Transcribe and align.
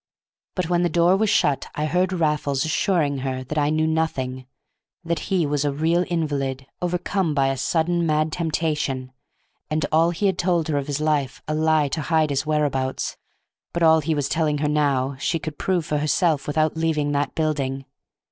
But 0.55 0.67
when 0.67 0.81
the 0.81 0.89
door 0.89 1.15
was 1.15 1.29
shut 1.29 1.67
I 1.75 1.85
heard 1.85 2.11
Raffles 2.11 2.65
assuring 2.65 3.19
her 3.19 3.43
that 3.43 3.57
I 3.59 3.69
knew 3.69 3.85
nothing, 3.85 4.47
that 5.03 5.19
he 5.29 5.45
was 5.45 5.63
a 5.63 5.71
real 5.71 6.05
invalid 6.09 6.65
overcome 6.81 7.35
by 7.35 7.49
a 7.49 7.55
sudden 7.55 8.03
mad 8.07 8.31
temptation, 8.31 9.11
and 9.69 9.85
all 9.91 10.09
he 10.09 10.25
had 10.25 10.39
told 10.39 10.69
her 10.69 10.77
of 10.79 10.87
his 10.87 11.01
life 11.01 11.43
a 11.47 11.53
lie 11.53 11.87
to 11.89 12.01
hide 12.01 12.31
his 12.31 12.47
whereabouts, 12.47 13.15
but 13.73 13.83
all 13.83 13.99
he 13.99 14.15
was 14.15 14.27
telling 14.27 14.57
her 14.57 14.67
now 14.67 15.17
she 15.17 15.37
could 15.37 15.59
prove 15.59 15.85
for 15.85 15.99
herself 15.99 16.47
without 16.47 16.75
leaving 16.75 17.11
that 17.11 17.35
building. 17.35 17.85